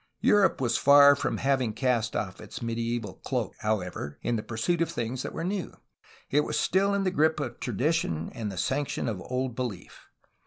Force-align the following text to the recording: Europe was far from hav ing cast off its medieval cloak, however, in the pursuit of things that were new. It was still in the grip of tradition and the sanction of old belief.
Europe 0.21 0.59
was 0.59 0.77
far 0.77 1.15
from 1.15 1.37
hav 1.37 1.61
ing 1.61 1.73
cast 1.73 2.15
off 2.15 2.41
its 2.41 2.59
medieval 2.63 3.17
cloak, 3.23 3.53
however, 3.59 4.17
in 4.23 4.35
the 4.35 4.41
pursuit 4.41 4.81
of 4.81 4.89
things 4.89 5.21
that 5.21 5.31
were 5.31 5.43
new. 5.43 5.73
It 6.31 6.39
was 6.43 6.59
still 6.59 6.95
in 6.95 7.03
the 7.03 7.11
grip 7.11 7.39
of 7.39 7.59
tradition 7.59 8.31
and 8.33 8.51
the 8.51 8.57
sanction 8.57 9.07
of 9.07 9.21
old 9.21 9.55
belief. 9.55 10.07